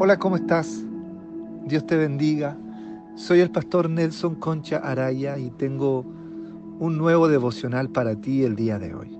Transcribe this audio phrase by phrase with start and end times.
[0.00, 0.84] Hola, ¿cómo estás?
[1.66, 2.56] Dios te bendiga.
[3.16, 6.04] Soy el pastor Nelson Concha Araya y tengo
[6.78, 9.18] un nuevo devocional para ti el día de hoy.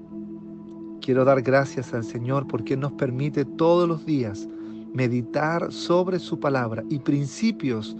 [1.01, 4.49] Quiero dar gracias al Señor porque nos permite todos los días
[4.95, 7.97] meditar sobre su palabra y principios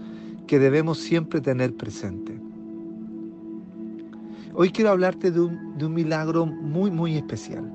[0.47, 2.39] que debemos siempre tener presente.
[4.53, 7.69] Hoy quiero hablarte de un, de un milagro muy, muy especial.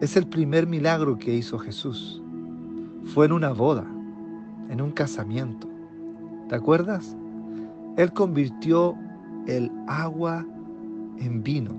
[0.00, 2.22] Es el primer milagro que hizo Jesús.
[3.06, 3.84] Fue en una boda
[4.70, 5.68] en un casamiento.
[6.48, 7.16] ¿Te acuerdas?
[7.96, 8.94] Él convirtió
[9.46, 10.44] el agua
[11.18, 11.74] en vino.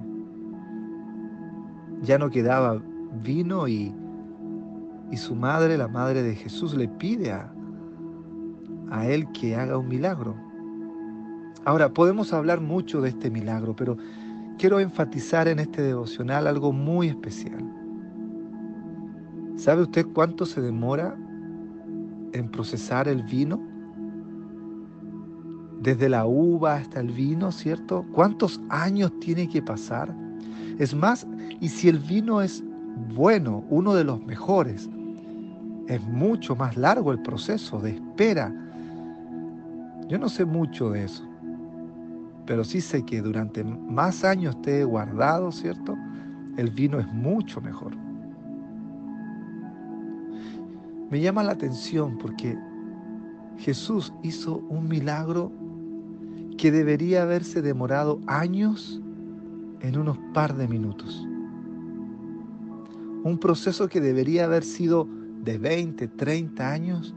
[2.02, 2.82] Ya no quedaba
[3.24, 3.94] vino y,
[5.12, 7.52] y su madre, la madre de Jesús, le pide a,
[8.90, 10.36] a él que haga un milagro.
[11.66, 13.98] Ahora, podemos hablar mucho de este milagro, pero
[14.58, 17.64] quiero enfatizar en este devocional algo muy especial.
[19.56, 21.18] ¿Sabe usted cuánto se demora
[22.38, 23.60] en procesar el vino?
[25.82, 28.06] Desde la uva hasta el vino, ¿cierto?
[28.14, 30.14] ¿Cuántos años tiene que pasar?
[30.80, 31.28] Es más,
[31.60, 32.64] y si el vino es
[33.14, 34.90] bueno, uno de los mejores,
[35.88, 38.54] es mucho más largo el proceso de espera.
[40.08, 41.24] Yo no sé mucho de eso,
[42.46, 45.96] pero sí sé que durante más años esté guardado, ¿cierto?
[46.58, 48.07] El vino es mucho mejor.
[51.10, 52.58] Me llama la atención porque
[53.58, 55.52] Jesús hizo un milagro
[56.58, 59.02] que debería haberse demorado años
[59.82, 61.26] en unos par de minutos.
[63.24, 65.08] Un proceso que debería haber sido
[65.44, 67.16] de 20, 30 años,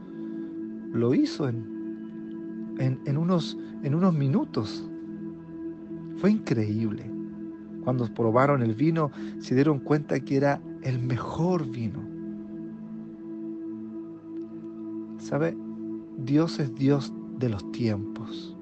[0.93, 1.65] lo hizo en,
[2.79, 4.89] en, unos, en unos minutos.
[6.17, 7.11] Fue increíble.
[7.83, 12.10] Cuando probaron el vino, se dieron cuenta que era el mejor vino.
[15.31, 15.55] ¿Sabe?
[16.17, 18.53] Dios es Dios de los tiempos.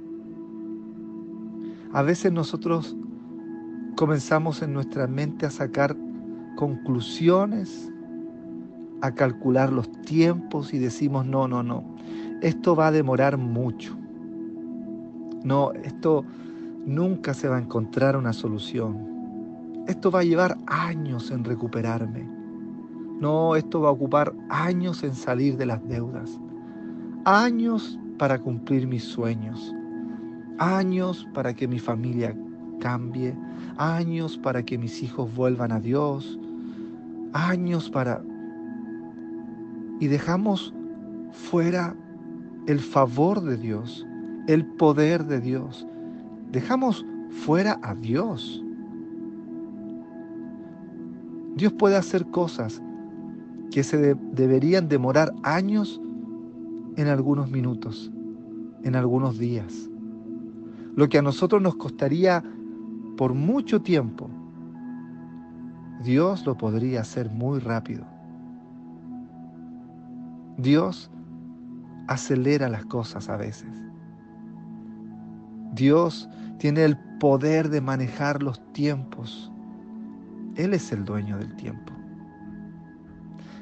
[1.92, 2.96] A veces nosotros
[3.96, 5.98] comenzamos en nuestra mente a sacar
[6.58, 7.92] conclusiones,
[9.02, 11.84] a calcular los tiempos y decimos, no, no, no,
[12.44, 13.98] esto va a demorar mucho.
[15.44, 16.24] No, esto
[16.86, 19.84] nunca se va a encontrar una solución.
[19.88, 22.30] Esto va a llevar años en recuperarme.
[23.20, 26.40] No, esto va a ocupar años en salir de las deudas
[27.26, 29.74] años para cumplir mis sueños,
[30.58, 32.36] años para que mi familia
[32.80, 33.36] cambie,
[33.78, 36.40] años para que mis hijos vuelvan a Dios,
[37.34, 38.22] años para...
[40.00, 40.74] Y dejamos
[41.32, 41.96] fuera
[42.68, 44.06] el favor de Dios,
[44.48, 45.86] el poder de Dios.
[46.52, 48.64] Dejamos fuera a Dios.
[51.56, 52.82] Dios puede hacer cosas
[53.72, 56.02] que se de deberían demorar años
[57.00, 58.12] en algunos minutos,
[58.84, 59.90] en algunos días.
[60.96, 62.44] Lo que a nosotros nos costaría
[63.16, 64.30] por mucho tiempo,
[66.04, 68.04] Dios lo podría hacer muy rápido.
[70.58, 71.10] Dios
[72.08, 73.72] acelera las cosas a veces.
[75.74, 76.28] Dios
[76.58, 79.50] tiene el poder de manejar los tiempos.
[80.58, 81.94] Él es el dueño del tiempo.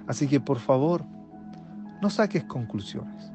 [0.07, 1.05] Así que por favor,
[2.01, 3.31] no saques conclusiones.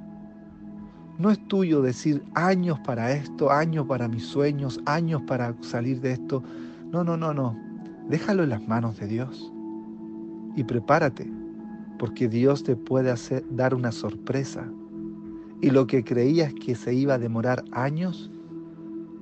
[1.18, 6.12] No es tuyo decir años para esto, años para mis sueños, años para salir de
[6.12, 6.42] esto.
[6.90, 7.56] No, no, no, no.
[8.08, 9.52] Déjalo en las manos de Dios.
[10.56, 11.30] Y prepárate,
[11.98, 14.66] porque Dios te puede hacer, dar una sorpresa.
[15.60, 18.30] Y lo que creías que se iba a demorar años,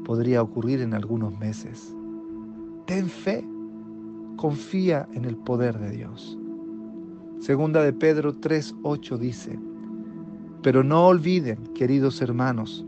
[0.05, 1.95] podría ocurrir en algunos meses.
[2.87, 3.47] Ten fe,
[4.37, 6.40] confía en el poder de Dios.
[7.41, 9.59] Segunda de Pedro 3:8 dice,
[10.63, 12.85] pero no olviden, queridos hermanos,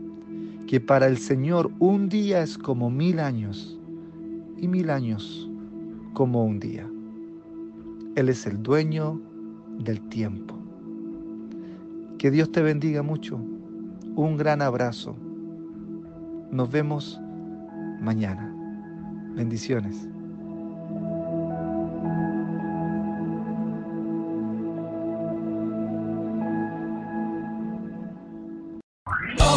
[0.67, 3.79] que para el Señor un día es como mil años
[4.55, 5.49] y mil años
[6.13, 6.87] como un día.
[8.15, 9.19] Él es el dueño
[9.79, 10.55] del tiempo.
[12.19, 13.37] Que Dios te bendiga mucho.
[14.15, 15.15] Un gran abrazo.
[16.51, 17.19] Nos vemos
[17.99, 18.53] mañana.
[19.35, 20.12] Bendiciones.